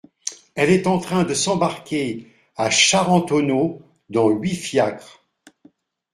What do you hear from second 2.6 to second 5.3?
Charentonneau… dans huit fiacres…